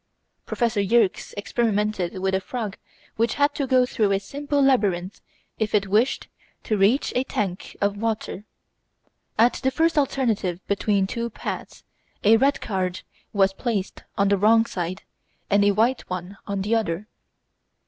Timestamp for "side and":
14.65-15.63